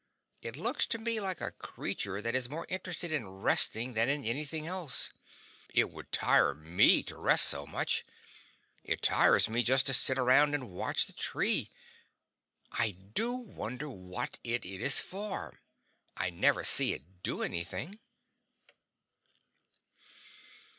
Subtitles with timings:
[0.41, 4.25] It looks to me like a creature that is more interested in resting than in
[4.25, 5.11] anything else.
[5.75, 8.03] It would tire me to rest so much.
[8.83, 11.69] It tires me just to sit around and watch the tree.
[12.71, 15.59] I do wonder what it is for;
[16.17, 17.99] I never see it do anything.